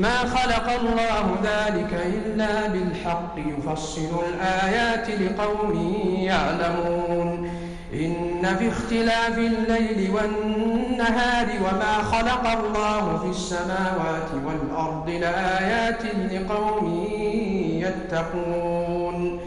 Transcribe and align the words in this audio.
ما 0.00 0.18
خلق 0.18 0.80
الله 0.80 1.36
ذلك 1.42 1.92
إلا 2.06 2.66
بالحق 2.66 3.34
يفصل 3.36 4.10
الآيات 4.28 5.10
لقوم 5.10 5.72
يعلمون. 6.20 7.50
إن 7.94 8.56
في 8.58 8.68
اختلاف 8.68 9.38
الليل 9.38 10.10
والنهار 10.10 11.46
وما 11.60 12.02
خلق 12.02 12.46
الله 12.46 13.18
في 13.18 13.30
السماوات 13.30 14.30
والأرض 14.46 15.10
لآيات 15.10 16.02
لقوم 16.32 17.08
يتقون. 17.84 19.40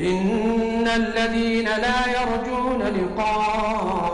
إن 0.00 0.88
الذين 0.88 1.64
لا 1.64 2.00
يرجون 2.06 2.82
لقاءنا 2.82 4.07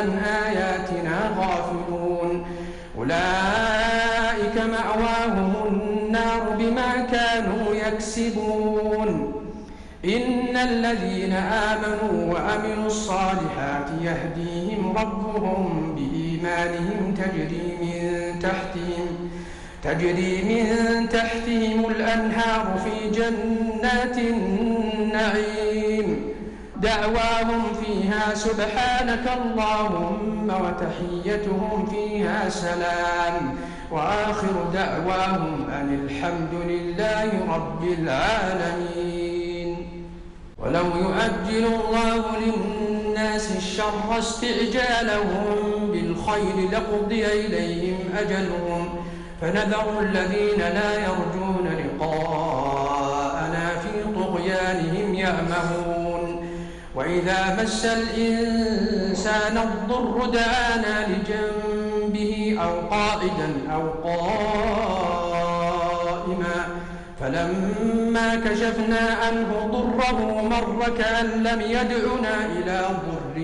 عن 0.00 0.18
آياتنا 0.18 1.30
غافلون. 1.38 2.46
أولئك 2.98 4.56
مأواهم 4.56 5.52
النار 5.68 6.42
بما 6.58 7.06
كانوا 7.12 7.74
يكسبون. 7.74 9.32
إن 10.04 10.56
الذين 10.56 11.32
آمنوا 11.32 12.34
وعملوا 12.34 12.86
الصالحات 12.86 13.88
يهديهم 14.02 14.96
ربهم 14.96 15.94
بإيمانهم 15.94 17.14
تجري 17.14 17.76
من 17.80 18.38
تحتهم 18.42 19.30
تجري 19.84 20.42
من 20.42 21.08
تحتهم 21.08 21.90
الأنهار 21.90 22.80
في 22.84 23.10
جنات 23.10 24.18
النعيم. 24.18 26.29
دعواهم 26.82 27.62
فيها 27.84 28.34
سبحانك 28.34 29.30
اللهم 29.42 30.48
وتحيتهم 30.50 31.86
فيها 31.86 32.48
سلام. 32.48 33.54
وآخر 33.90 34.64
دعواهم 34.74 35.70
أن 35.70 35.88
الحمد 36.04 36.54
لله 36.66 37.30
رب 37.54 37.84
العالمين. 37.98 39.76
ولو 40.58 40.84
يؤجل 40.84 41.66
الله 41.66 42.24
للناس 42.38 43.56
الشر 43.56 44.18
استعجالهم 44.18 45.46
بالخير 45.92 46.70
لقضي 46.72 47.26
إليهم 47.26 47.98
أجلهم. 48.18 48.88
فنذر 49.40 50.00
الذين 50.00 50.58
لا 50.58 50.94
يرجون 50.94 51.68
لقاءنا 51.78 53.68
في 53.68 54.14
طغيانهم 54.14 55.14
يأمهون 55.14 55.89
وإذا 57.00 57.40
مس 57.62 57.84
الإنسان 57.84 59.58
الضر 59.58 60.26
دعانا 60.26 61.06
لجنبه 61.08 62.58
أو 62.62 62.80
قائدا 62.90 63.48
أو 63.72 63.90
قائما 64.04 65.08
فلما 67.20 68.34
كشفنا 68.34 69.16
عنه 69.22 69.50
ضره 69.72 70.42
مر 70.42 70.88
كأن 70.98 71.42
لم 71.42 71.60
يدعنا 71.60 72.46
إلى 72.58 72.86
ضر 73.06 73.36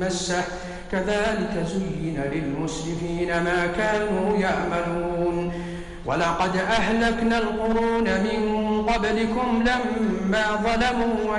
مسه. 0.00 0.44
كذلك 0.92 1.66
زين 1.66 2.22
للمسرفين 2.32 3.28
ما 3.28 3.66
كانوا 3.76 4.36
يعملون. 4.36 5.52
ولقد 6.06 6.56
أهلكنا 6.56 7.38
القرون 7.38 8.04
من 8.04 8.40
قبلكم 8.88 9.64
لما 9.66 10.44
ظلموا 10.64 11.38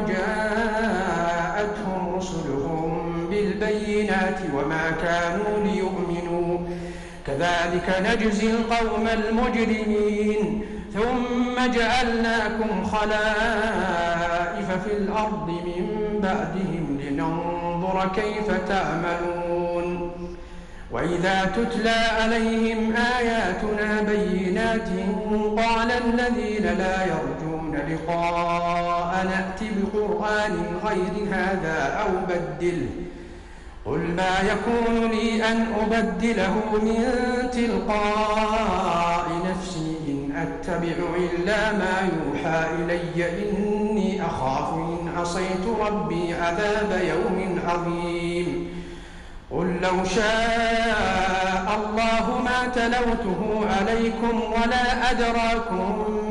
وجاءتهم 1.62 2.16
رسلهم 2.16 3.28
بالبينات 3.30 4.40
وما 4.56 4.92
كانوا 5.04 5.54
ليؤمنوا. 5.66 6.58
كذلك 7.28 7.88
نجزي 8.08 8.52
القوم 8.52 9.08
المجرمين. 9.08 10.62
ثم 10.94 11.56
جعلناكم 11.78 12.84
خلائف 12.84 14.70
في 14.84 14.92
الأرض 14.98 15.48
من 15.50 15.86
بعدهم 16.24 17.00
لننظر 17.02 18.10
كيف 18.16 18.48
تعملون. 18.70 20.12
وإذا 20.92 21.52
تتلى 21.56 22.00
عليهم 22.22 22.94
آياتنا 23.18 24.02
بينات 24.02 24.90
قال 25.58 25.92
الذين 25.92 26.78
لا 26.78 27.06
يرجون 27.06 27.51
لقاء 27.90 29.25
نأت 29.25 29.59
بقرآن 29.78 30.66
غير 30.86 31.28
هذا 31.31 32.03
أو 32.03 32.09
بدله. 32.30 32.90
قل 33.86 34.00
ما 34.00 34.40
يكون 34.52 35.12
لي 35.12 35.44
أن 35.52 35.66
أبدله 35.81 36.53
من 36.74 37.03
تلقاء 37.52 39.28
نفسي 39.50 39.96
إن 40.08 40.31
أتبع 40.36 40.96
إلا 41.18 41.72
ما 41.72 42.09
يوحى 42.14 42.66
إلي 42.75 43.50
إني 43.50 44.26
أخاف 44.26 44.73
إن 44.73 45.11
عصيت 45.17 45.66
ربي 45.82 46.34
عذاب 46.34 47.02
يوم 47.03 47.59
عظيم. 47.67 48.67
قل 49.52 49.67
لو 49.82 50.03
شاء 50.06 51.67
الله 51.79 52.41
ما 52.44 52.67
تلوته 52.76 53.66
عليكم 53.79 54.41
ولا 54.52 55.11
أدراكم 55.11 56.31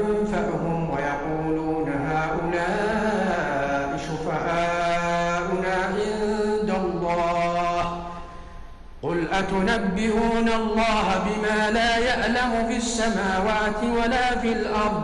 أتنبئون 9.31 10.49
الله 10.49 11.23
بما 11.25 11.71
لا 11.71 11.97
يعلم 11.97 12.67
في 12.67 12.77
السماوات 12.77 13.83
ولا 13.83 14.39
في 14.39 14.53
الأرض؟ 14.53 15.03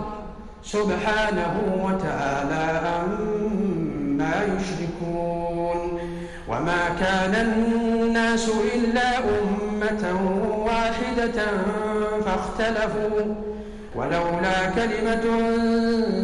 سبحانه 0.64 1.62
وتعالى 1.84 2.88
عما 2.88 4.34
يشركون. 4.44 6.00
وما 6.50 6.90
كان 7.00 7.36
الناس 7.36 8.50
إلا 8.76 9.18
أمة 9.18 10.04
واحدة 10.66 11.48
فاختلفوا. 12.26 13.36
ولولا 13.96 14.70
كلمة 14.76 15.26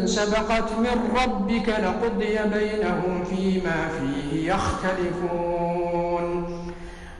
سبقت 0.05 0.69
من 0.79 0.97
ربك 1.23 1.69
لقضي 1.69 2.37
بينهم 2.53 3.23
فيما 3.23 3.87
فيه 3.99 4.53
يختلفون. 4.53 6.35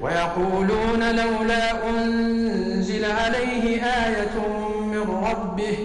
ويقولون 0.04 1.16
لولا 1.16 1.90
أنزل 1.90 3.06
عليه 3.06 3.84
آية 3.84 4.48
من 4.82 5.02
ربه 5.32 5.78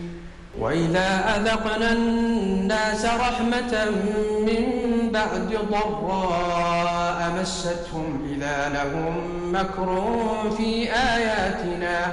وإذا 0.61 1.09
أذقنا 1.37 1.93
الناس 1.93 3.05
رحمة 3.05 3.91
من 4.41 4.63
بعد 5.13 5.59
ضراء 5.71 7.19
مستهم 7.41 8.09
إذا 8.37 8.59
لهم 8.75 9.15
مكر 9.53 9.89
في 10.57 10.93
آياتنا 10.93 12.13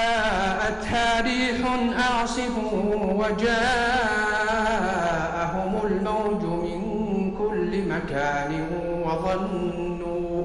ريح 1.21 1.59
أعصف 1.99 2.55
وجاءهم 3.19 3.51
الموج 5.83 6.43
من 6.43 6.81
كل 7.39 7.71
مكان 7.81 8.51
وظنوا 9.05 10.43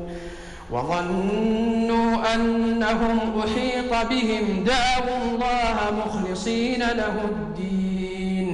وظنوا 0.70 2.34
أنهم 2.34 3.18
أحيط 3.40 3.92
بهم. 4.10 4.64
دعوا 4.64 5.16
الله 5.24 5.76
مخلصين 6.06 6.80
له 6.80 7.16
الدين. 7.24 8.48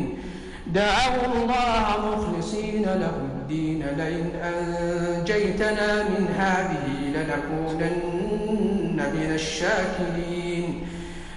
دعوا 0.67 1.27
الله 1.35 1.87
مخلصين 2.09 2.83
له 2.83 3.17
الدين. 3.33 3.81
لئن 3.97 4.27
أنجيتنا 4.43 5.89
من 6.03 6.25
هذه 6.39 6.87
لنكونن 7.15 8.99
من 9.15 9.31
الشاكرين. 9.35 10.52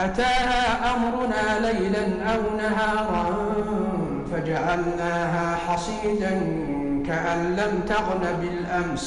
أتاها 0.00 0.94
أمرنا 0.94 1.44
ليلا 1.66 2.32
أو 2.34 2.40
نهارا 2.56 3.26
فجعلناها 4.32 5.56
حصيدا 5.56 6.34
كأن 7.06 7.56
لم 7.56 7.72
تغن 7.88 8.24
بالأمس. 8.40 9.06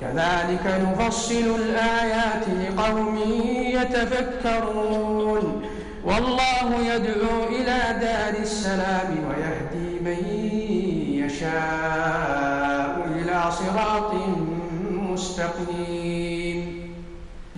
كذلك 0.00 0.64
نفصل 0.66 1.46
الآيات 1.58 2.44
لقوم 2.48 3.16
يتفكرون. 3.76 5.44
والله 6.04 6.68
يدعو 6.94 7.44
إلى 7.48 7.78
دار 8.00 8.34
السلام 8.42 9.10
ويهدي 9.28 9.90
من 10.00 10.20
يشاء 11.24 12.92
إلى 13.16 13.38
صراط 13.50 14.12
مستقيم. 14.90 16.39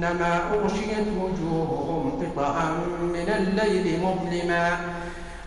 كأنما 0.00 0.40
أغشيت 0.54 1.08
وجوههم 1.20 2.22
قطعا 2.22 2.70
من 3.02 3.28
الليل 3.38 4.00
مظلما. 4.02 4.66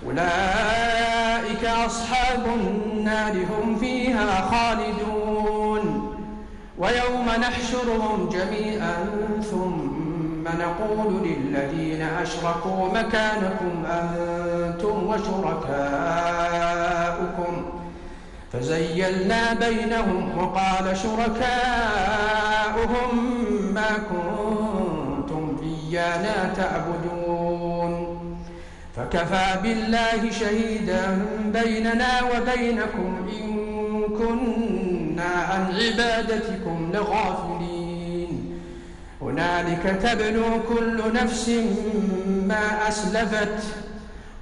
أولئك 0.06 1.66
أصحاب 1.66 2.46
النار 2.46 3.32
هم 3.32 3.76
فيها 3.80 4.42
خالدون. 4.52 6.10
ويوم 6.78 7.26
نحشرهم 7.40 8.30
جميعا 8.30 8.96
ثم 9.52 10.44
نقول 10.44 11.28
للذين 11.28 12.02
أشركوا 12.02 12.88
مكانكم 12.94 13.86
أنتم 13.86 15.08
وشركاؤكم. 15.08 15.74
فزيلنا 18.54 19.54
بينهم 19.54 20.38
وقال 20.38 20.98
شركاؤهم 20.98 22.34
ما 23.74 23.92
كنتم 24.10 25.58
إيانا 25.64 26.54
تعبدون. 26.58 27.94
فكفى 28.96 29.60
بالله 29.64 30.32
شهيدا 30.32 31.26
بيننا 31.46 32.12
وبينكم 32.24 33.28
إن 33.40 33.48
كنا 34.18 35.32
عن 35.50 35.64
عبادتكم 35.76 36.92
لغافلين. 36.94 38.60
هنالك 39.22 39.84
تبلو 40.04 40.50
كل 40.70 41.14
نفس 41.14 41.50
ما 42.48 42.88
أسلفت 42.88 43.58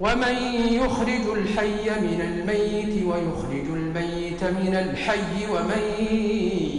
ومن 0.00 0.34
يخرج 0.72 1.38
الحي 1.38 1.90
من 2.00 2.20
الميت 2.20 3.06
ويخرج 3.06 3.66
الميت 3.70 4.44
من 4.44 4.74
الحي 4.74 5.46
ومن 5.50 5.82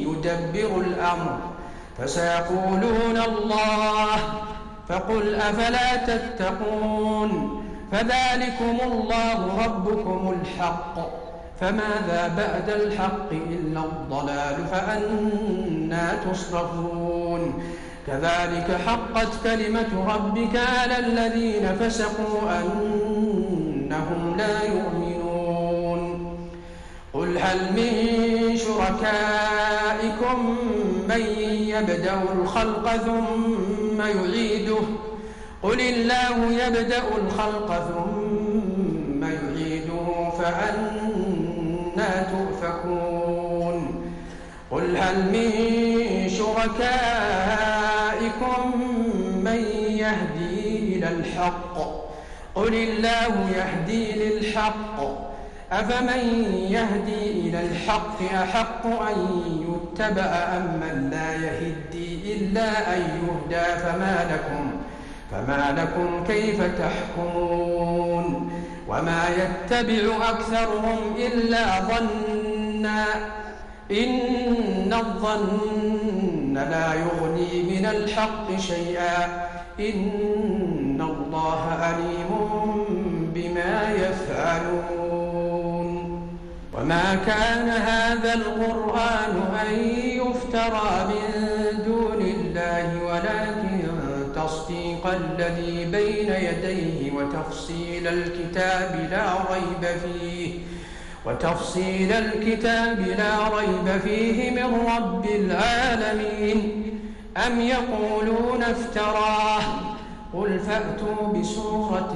يدبر 0.07 0.81
الأمر 0.81 1.39
فسيقولون 1.97 3.17
الله 3.17 4.17
فقل 4.89 5.35
أفلا 5.35 5.95
تتقون 5.95 7.61
فذلكم 7.91 8.77
الله 8.91 9.65
ربكم 9.65 10.35
الحق 10.41 10.95
فماذا 11.59 12.33
بعد 12.37 12.69
الحق 12.69 13.31
إلا 13.31 13.79
الضلال 13.79 14.65
فأنا 14.71 16.19
تصرفون 16.31 17.63
كذلك 18.07 18.77
حقت 18.87 19.27
كلمة 19.43 20.15
ربك 20.15 20.59
على 20.79 20.99
الذين 20.99 21.75
فسقوا 21.75 22.49
أنهم 23.91 24.37
لا 24.37 24.63
يؤمنون. 24.63 26.01
قل 27.13 27.37
هل 27.37 27.73
من 27.73 27.91
شركائكم 28.57 30.57
من 31.09 31.21
يبدأ 31.49 32.21
الخلق 32.35 32.95
ثم 32.95 34.01
يعيده؟ 34.01 34.81
قل 35.63 35.81
الله 35.81 36.65
يبدأ 36.65 37.03
الخلق 37.17 37.87
ثم 37.87 39.23
يعيده 39.23 40.29
فأنا 40.39 42.11
تؤفكون. 42.31 43.77
قل 44.71 44.97
هل 44.97 45.31
من 45.31 45.49
شركائكم 46.29 47.60
قل 52.55 52.73
الله 52.73 53.49
يهدي 53.55 54.11
للحق. 54.11 55.21
أفمن 55.71 56.43
يهدي 56.69 57.31
إلى 57.31 57.65
الحق 57.65 58.33
أحق 58.33 58.85
أن 58.85 59.41
يتبع 59.59 60.21
أم 60.21 60.79
من 60.81 61.09
لا 61.11 61.33
يهدي 61.33 62.35
إلا 62.35 62.97
أن 62.97 63.01
يهدى؟ 63.01 63.79
فما 63.79 64.27
لكم 64.31 64.71
فما 65.31 65.75
لكم 65.77 66.23
كيف 66.23 66.61
تحكمون؟ 66.61 68.51
وما 68.87 69.23
يتبع 69.29 70.29
أكثرهم 70.29 70.97
إلا 71.17 71.79
ظنا. 71.79 73.05
إن 73.91 74.93
الظن 74.93 76.53
لا 76.53 76.93
يغني 76.93 77.63
من 77.63 77.85
الحق 77.85 78.59
شيئا. 78.59 79.47
إن 79.79 81.01
الله 81.01 81.67
بما 81.97 82.40
يفعلون. 83.95 85.87
وما 86.73 87.15
كان 87.25 87.69
هذا 87.69 88.33
القرآن 88.33 89.41
أن 89.67 89.73
يفترى 89.99 91.07
من 91.07 91.23
دون 91.85 92.21
الله 92.21 93.03
ولكن 93.05 93.81
تصديق 94.35 95.07
الذي 95.07 95.85
بين 95.85 96.31
يديه 96.31 97.11
وتفصيل 97.11 98.07
الكتاب 98.07 99.07
لا 99.11 99.33
ريب 99.53 99.83
فيه. 99.99 100.59
وتفصيل 101.25 102.11
الكتاب 102.11 102.99
لا 102.99 103.57
ريب 103.57 104.01
فيه 104.01 104.51
من 104.51 104.75
رب 104.97 105.25
العالمين. 105.25 106.59
أم 107.47 107.61
يقولون 107.61 108.63
افتراه؟ 108.63 109.61
قل 110.33 110.59
فأتوا 110.59 111.33
بسورة 111.33 112.15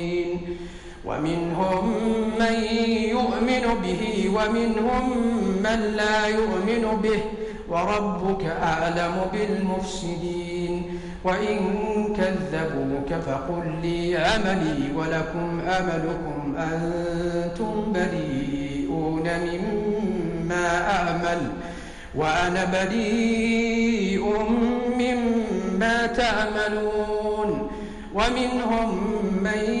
ومنهم 1.11 1.93
من 2.39 2.53
يؤمن 3.09 3.65
به 3.83 4.31
ومنهم 4.35 5.17
من 5.63 5.79
لا 5.95 6.27
يؤمن 6.27 7.01
به 7.03 7.19
وربك 7.69 8.45
أعلم 8.45 9.15
بالمفسدين 9.33 10.99
وإن 11.23 11.57
كذبوك 12.17 13.21
فقل 13.25 13.71
لي 13.81 14.17
عملي 14.17 14.79
ولكم 14.95 15.59
أملكم 15.59 16.55
أنتم 16.57 17.93
بريئون 17.93 19.23
مما 19.23 20.91
أعمل 20.91 21.41
وأنا 22.15 22.65
بريء 22.65 24.25
مما 24.99 26.05
تعملون 26.07 27.71
ومنهم 28.13 28.99
من 29.43 29.80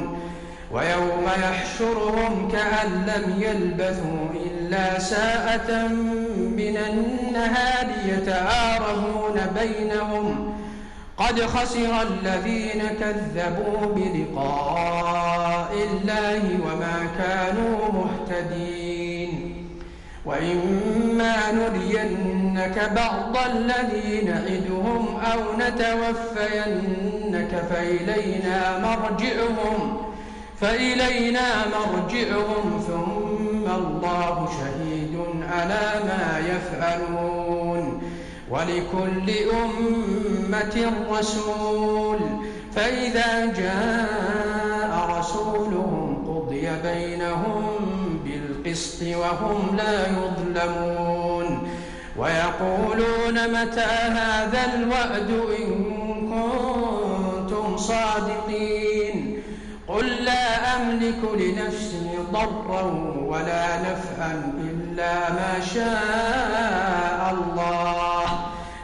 ويوم 0.73 1.25
يحشرهم 1.43 2.51
كأن 2.51 3.05
لم 3.07 3.41
يلبثوا 3.41 4.29
إلا 4.45 4.99
ساعة 4.99 5.87
من 6.57 6.77
النهار 6.89 7.87
يتعارفون 8.05 9.41
بينهم. 9.59 10.53
قد 11.17 11.41
خسر 11.41 12.01
الذين 12.01 12.83
كذبوا 12.99 13.95
بلقاء 13.95 15.73
الله 15.73 16.43
وما 16.65 17.07
كانوا 17.17 17.91
مهتدين. 17.91 19.31
وإما 20.25 21.35
نرينك 21.51 22.91
بعض 22.95 23.37
الذي 23.55 24.21
نعدهم 24.21 25.19
أو 25.33 25.39
نتوفينك 25.59 27.51
فإلينا 27.69 28.79
مرجعهم. 28.79 30.10
فإلينا 30.61 31.47
مرجعهم 31.67 32.83
ثم 32.87 33.65
الله 33.71 34.49
شهيد 34.59 35.15
على 35.51 35.85
ما 36.05 36.25
يفعلون 36.51 38.01
ولكل 38.49 39.27
أمة 39.53 40.75
رسول. 41.11 42.19
فإذا 42.75 43.45
جاء 43.45 44.91
رسولهم 45.19 46.07
قضي 46.27 46.69
بينهم 46.83 47.63
بالقسط 48.25 49.01
وهم 49.03 49.59
لا 49.77 50.07
يظلمون. 50.07 51.47
ويقولون 52.17 53.61
متى 53.61 53.91
هذا 54.19 54.61
الوعد 54.75 55.29
إن 55.59 55.71
كنتم 56.31 57.77
صادقين؟ 57.77 59.10
قل 60.01 60.25
لا 60.25 60.75
أملك 60.75 61.19
لنفسي 61.33 62.09
ضرا 62.31 62.81
ولا 63.25 63.81
نفعا 63.81 64.53
إلا 64.57 65.13
ما 65.29 65.59
شاء 65.73 67.33
الله 67.33 68.25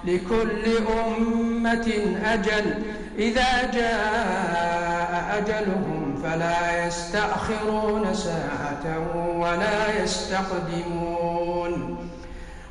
لكل 0.06 0.78
أمة 1.08 1.94
أجل 2.26 2.84
إذا 3.18 3.72
جاء 3.74 5.26
أجلهم 5.38 6.20
فلا 6.24 6.88
يستأخرون 6.88 8.14
ساعة 8.14 9.00
ولا 9.38 10.04
يستقدمون 10.04 11.98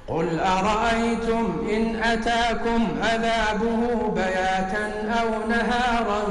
قل 0.08 0.40
أرأيتم 0.40 1.66
إن 1.70 1.96
أتاكم 2.02 2.88
عذابه 3.02 4.12
بياتا 4.14 5.12
أو 5.20 5.48
نهارا 5.48 6.22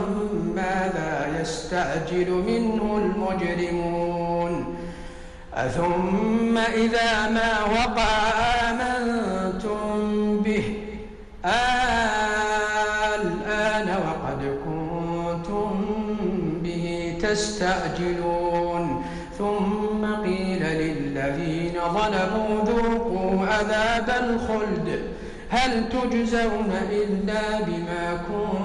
يستعجل 1.45 2.29
منه 2.31 2.97
المجرمون. 2.97 4.75
أثم 5.53 6.57
إذا 6.57 7.29
ما 7.29 7.63
وقع 7.63 8.11
آمنتم 8.69 9.85
به. 10.41 10.65
الآن 13.15 13.87
وقد 14.07 14.41
كنتم 14.65 15.71
به 16.63 16.85
تستعجلون. 17.21 19.03
ثم 19.37 20.01
قيل 20.23 20.63
للذين 20.63 21.75
ظلموا 21.93 22.63
ذوقوا 22.65 23.45
عذاب 23.47 24.09
الخلد. 24.23 24.87
هل 25.49 25.89
تجزون 25.89 26.71
إلا 26.91 27.61
بما 27.67 28.05
كنتم 28.27 28.64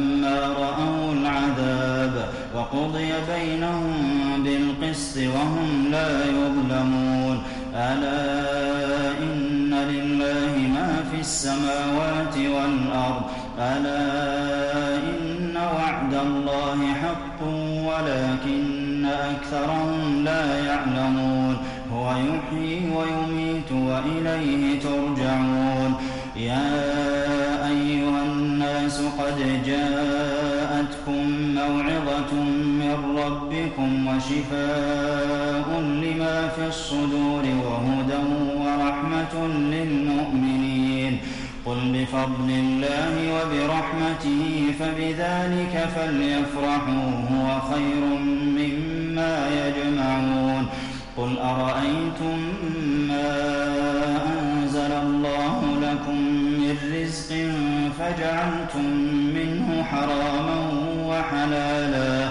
وقضي 2.61 3.11
بينهم 3.33 3.93
بالقسط 4.43 5.17
وهم 5.17 5.87
لا 5.91 6.25
يظلمون. 6.25 7.43
ألا 7.75 9.11
إن 9.19 9.73
لله 9.73 10.53
ما 10.75 11.03
في 11.11 11.19
السماوات 11.19 12.37
والأرض. 12.37 13.21
ألا 13.59 14.97
إن 14.97 15.57
وعد 15.57 16.13
الله 16.13 16.93
حق 16.93 17.47
ولكن 17.87 19.05
أكثرهم 19.05 20.23
لا 20.23 20.65
يعلمون. 20.65 21.57
هو 21.93 22.11
يحيي 22.11 22.91
ويميت 22.95 23.71
وإليه 23.71 24.79
ترجعون. 24.79 25.93
يا 26.35 27.00
ربكم 33.25 34.07
وشفاء 34.07 35.79
لما 35.79 36.47
في 36.47 36.67
الصدور 36.67 37.43
وهدى 37.65 38.23
ورحمة 38.57 39.47
للمؤمنين. 39.47 41.17
قل 41.65 41.77
بفضل 41.93 42.49
الله 42.49 43.13
وبرحمته 43.33 44.73
فبذلك 44.79 45.89
فليفرحوا 45.95 47.11
هو 47.31 47.59
خير 47.73 48.03
مما 48.57 49.49
يجمعون. 49.49 50.65
قل 51.17 51.37
أرأيتم 51.39 52.37
ما 53.07 53.31
أنزل 54.33 54.91
الله 54.91 55.61
لكم 55.81 56.17
من 56.61 56.77
رزق 56.93 57.35
فجعلتم 57.99 58.85
منه 59.35 59.83
حراما 59.83 60.57
وحلالا. 61.05 62.30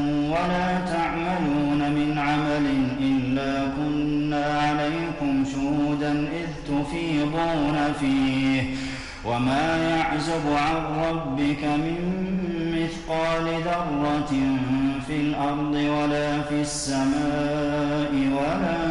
ولا 0.31 0.79
تعملون 0.93 1.91
من 1.91 2.17
عمل 2.17 2.65
إلا 2.99 3.71
كنا 3.77 4.45
عليكم 4.45 5.45
شهودا 5.53 6.11
إذ 6.11 6.49
تفيضون 6.67 7.93
فيه. 7.99 8.61
وما 9.25 9.77
يعزب 9.89 10.45
عن 10.47 10.75
ربك 11.09 11.63
من 11.63 12.01
مثقال 12.75 13.45
ذرة 13.65 14.33
في 15.07 15.15
الأرض 15.21 15.73
ولا 15.73 16.41
في 16.41 16.61
السماء 16.61 18.11
ولا 18.13 18.90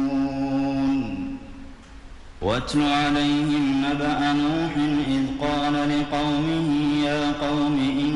واتل 2.41 2.81
عليهم 2.81 3.85
نبأ 3.85 4.33
نوح 4.33 4.73
إذ 5.07 5.25
قال 5.41 5.73
لقومه 5.73 6.67
يا 7.05 7.31
قوم 7.41 7.79
إن 7.99 8.13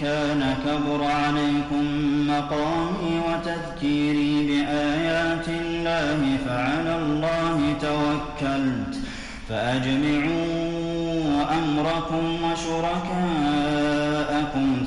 كان 0.00 0.54
كبر 0.64 1.04
عليكم 1.04 1.84
مقامي 2.28 3.20
وتذكيري 3.28 4.46
بآيات 4.46 5.48
الله 5.48 6.20
فعلى 6.46 6.96
الله 6.98 7.58
توكلت 7.80 8.94
فأجمعوا 9.48 10.78
أمركم 11.58 12.24
وشركاءكم 12.44 13.86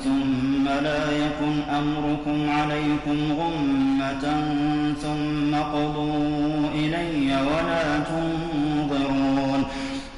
ثم 0.04 0.64
لا 0.68 1.02
يكن 1.12 1.54
أمركم 1.78 2.50
عليكم 2.50 3.18
غمة 3.32 4.24
ثم 5.02 5.52
قضوا 5.54 6.31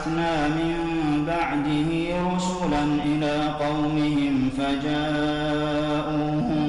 بعثنا 0.00 0.48
من 0.48 0.76
بعده 1.26 1.88
رسلا 2.34 2.84
إلى 3.04 3.34
قومهم 3.60 4.50
فجاءوهم 4.58 6.66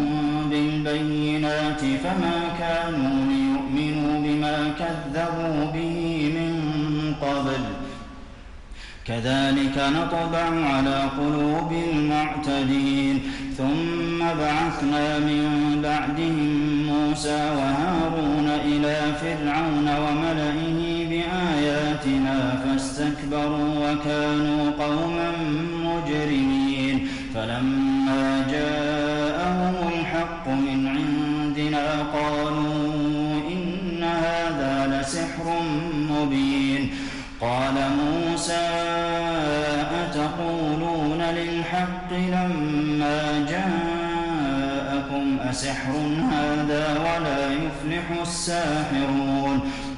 بالبينات 0.49 1.79
فما 1.79 2.37
كانوا 2.59 3.15
ليؤمنوا 3.31 4.13
بما 4.25 4.57
كذبوا 4.79 5.57
به 5.73 5.97
من 6.35 6.53
قبل. 7.21 7.63
كذلك 9.05 9.77
نطبع 9.77 10.47
على 10.73 10.99
قلوب 11.19 11.71
المعتدين. 11.93 13.15
ثم 13.57 14.19
بعثنا 14.19 15.19
من 15.19 15.45
بعدهم 15.83 16.49
موسى 16.87 17.41
وهارون 17.57 18.47
إلى 18.65 18.97
فرعون 19.21 19.87
وملئه 20.03 20.70
بآياتنا 23.01 23.11
فاستكبروا 23.11 23.91
وكانوا 23.91 24.71
قوما 24.79 25.31
مجرمين. 25.83 27.07
فلما 27.35 28.47
جاءهم 28.51 29.75
الحق 29.93 30.47
من 30.47 30.87
عندنا 30.87 32.03
قالوا 32.13 33.41
إن 33.51 34.03
هذا 34.03 35.01
لسحر 35.01 35.61
مبين. 36.11 36.89
قال 37.41 37.73
موسى 37.73 38.69
أتقولون 40.03 41.21
للحق 41.21 42.13
لما 42.13 43.45
جاءكم 43.49 45.39
أسحر 45.49 45.93
هذا 46.31 46.99
ولا 46.99 47.47
يفلح 47.51 48.21
الساحرون؟ 48.21 49.61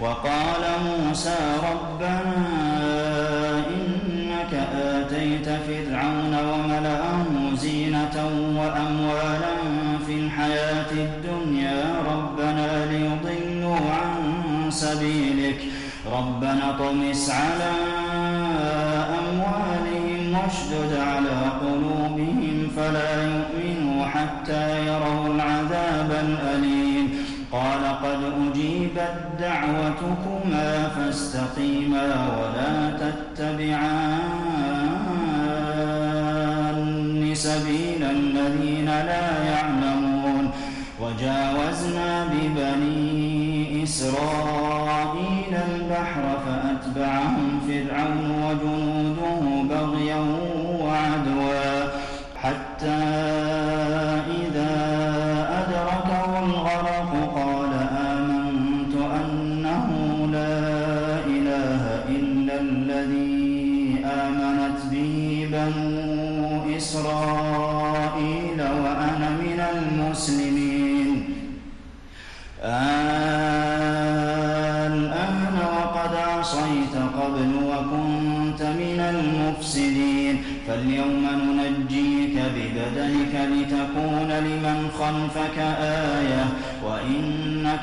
وقال 0.00 0.62
موسى 0.86 1.36
ربنا 1.70 2.22
إنك 3.68 4.54
آتيت 4.74 5.48
فرعون 5.48 6.34
وملأه 6.34 7.54
زينة 7.54 8.16
وأموالا 8.56 9.54
في 10.06 10.12
الحياة 10.12 10.92
الدنيا 10.92 11.84
ربنا 12.12 12.86
ليضلوا 12.86 13.76
عن 13.76 14.70
سبيلك. 14.70 15.60
ربنا 16.12 16.76
طمس 16.78 17.30
على 17.30 17.72
أموالهم 19.18 20.34
واشدد 20.34 20.98
على 20.98 21.38
قلوبهم 21.60 22.68
فلا 22.76 23.22
يؤمنوا 23.22 24.06
حتى 24.06 24.79
قال 27.52 27.84
قد 28.02 28.22
أجيبت 28.46 29.14
دعوتكما 29.40 30.88
فاستقيما 30.88 32.06
ولا 32.38 32.90
تتبعان 33.00 34.50
سبيل 37.34 38.02
الذين 38.04 38.86
لا 38.86 39.44
يعلمون 39.44 39.49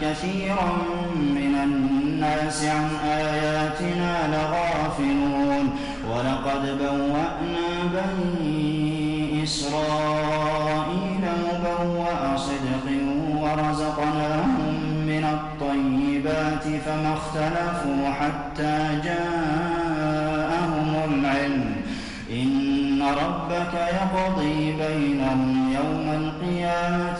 كثيرا 0.02 0.70
من 1.18 1.54
الناس 1.64 2.66
عن 2.66 2.90
آياتنا 3.06 4.14
لغافلون. 4.34 5.66
ولقد 6.12 6.64
بوأنا 6.80 7.68
بني 7.94 9.44
إسرائيل 9.44 11.24
مبوأ 11.48 12.38
صدق 12.38 12.86
ورزقناهم 13.42 14.76
من 15.08 15.24
الطيبات 15.24 16.66
فما 16.86 17.12
اختلفوا 17.14 18.02
حتى 18.20 18.76
جاءهم 19.04 20.90
العلم. 21.10 21.66
إن 22.32 23.02
ربك 23.02 23.74
يقضي 23.74 24.72
بينهم 24.72 25.74
يوم 25.74 26.08
القيامة 26.22 27.20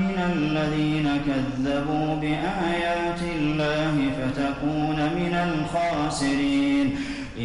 من 0.00 0.16
الذين 0.34 1.08
كذبوا 1.26 2.08
بآيات 2.22 3.22
الله 3.36 3.94
فتكون 4.18 4.98
من 5.18 5.34
الخاسرين. 5.48 6.86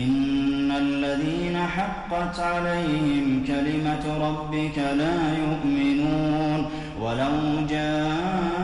إن 0.04 0.70
الذين 0.72 1.58
حقت 1.76 2.40
عليهم 2.40 3.44
كلمة 3.48 4.06
ربك 4.28 4.78
لا 4.78 5.20
يؤمنون. 5.44 6.60
ولو 7.02 7.38
جاءتهم 7.70 8.62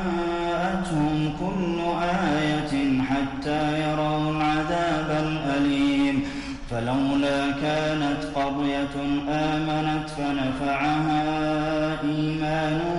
كل 1.39 1.77
آية 2.37 2.73
حتى 3.09 3.61
يروا 3.83 4.31
العذاب 4.31 5.09
الأليم. 5.25 6.15
فلولا 6.71 7.39
كانت 7.51 8.21
قرية 8.35 8.95
آمنت 9.29 10.07
فنفعها 10.17 11.23
إيمانها 12.03 12.98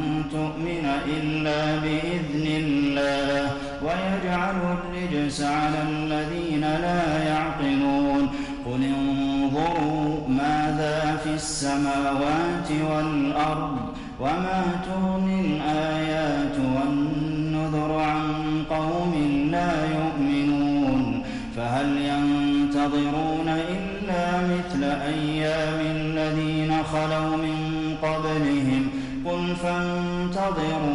تؤمن 0.31 0.85
إلا 1.07 1.75
بإذن 1.75 2.45
الله 2.47 3.51
ويجعل 3.83 4.55
الرجس 4.55 5.41
على 5.41 5.81
الذين 5.89 6.61
لا 6.61 7.23
يعقلون 7.23 8.29
قل 8.65 8.83
انظروا 8.83 10.27
ماذا 10.27 11.17
في 11.23 11.33
السماوات 11.33 12.69
والأرض 12.89 13.77
وما 14.19 14.63
تغني 14.85 15.41
الآيات 15.41 16.55
والنذر 16.75 17.99
عن 17.99 18.63
قوم 18.69 19.13
لا 19.51 19.73
يؤمنون 19.85 21.23
فهل 21.55 21.97
ينتظرون 21.97 23.47
إلا 23.47 24.41
مثل 24.41 24.83
أيام 24.83 25.79
الذين 25.81 26.83
خلوا 26.83 27.37
من 27.37 27.57
قبلهم 28.01 28.89
قل 29.25 29.55
فانتظروا 30.55 30.90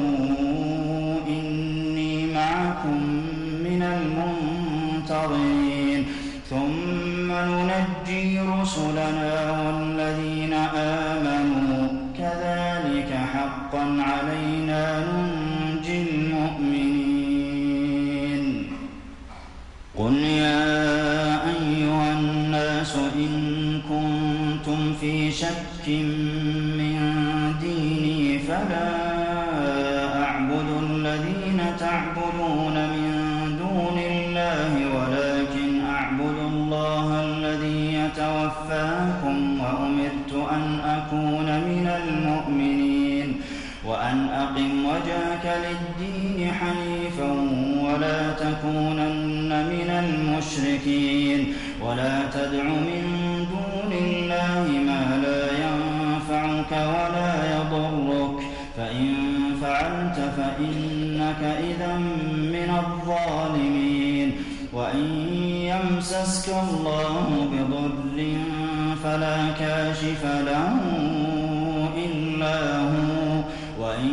وإن 73.96 74.08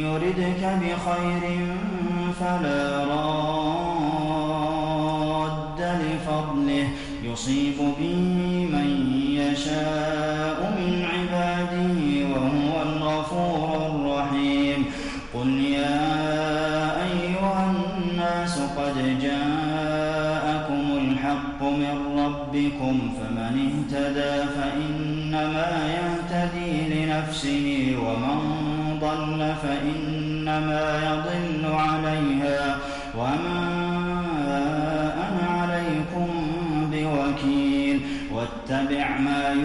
يردك 0.00 0.62
بخير 0.80 1.66
فلا 2.40 3.04
راد 3.04 3.15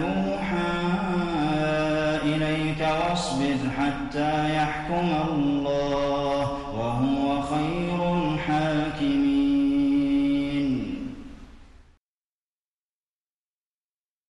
يوحى 0.00 0.72
إليك 2.24 2.80
واصبر 2.80 3.58
حتى 3.78 4.54
يحكم 4.56 5.08
الله 5.28 5.41